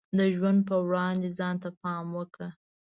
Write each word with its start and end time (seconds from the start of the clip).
د 0.17 0.19
ژوند 0.35 0.59
په 0.69 0.75
وړاندې 0.85 1.27
ځان 1.39 1.55
ته 1.63 1.69
پام 1.81 2.05
وکړه. 2.17 2.49